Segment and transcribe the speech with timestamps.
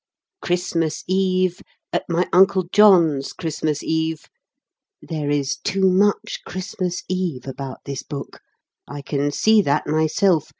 [0.41, 1.61] Christmas Eve
[1.93, 4.25] at my Uncle John's; Christmas Eve
[4.99, 8.39] (There is too much 'Christmas Eve' about this book.
[8.87, 10.49] I can see that myself.